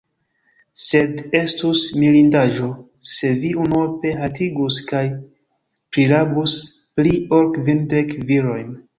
[0.83, 2.69] Sed estus mirindaĵo,
[3.15, 5.01] se vi unuope haltigus kaj
[5.97, 6.55] prirabus
[7.01, 8.73] pli ol kvindek virojn!